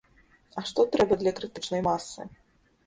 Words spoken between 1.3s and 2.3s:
крытычнай масы?